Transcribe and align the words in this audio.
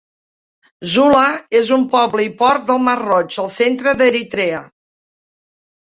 Zula 0.93 1.25
és 1.59 1.69
un 1.75 1.83
poble 1.91 2.25
i 2.29 2.31
port 2.41 2.65
del 2.71 2.81
Mar 2.89 2.97
Roig, 3.03 3.37
al 3.45 3.53
centre 3.61 3.97
d'Eritrea. 4.01 4.67